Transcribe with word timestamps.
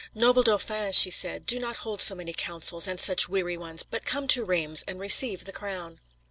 "Noble 0.15 0.41
Dauphin," 0.41 0.93
she 0.93 1.11
said, 1.11 1.45
"do 1.45 1.59
not 1.59 1.77
hold 1.85 2.01
so 2.01 2.15
many 2.15 2.33
councils, 2.33 2.87
and 2.87 2.99
such 2.99 3.29
weary 3.29 3.55
ones, 3.55 3.83
but 3.83 4.03
come 4.03 4.27
to 4.29 4.43
Reims 4.43 4.83
and 4.87 4.99
receive 4.99 5.45
the 5.45 5.53
crown." 5.53 5.99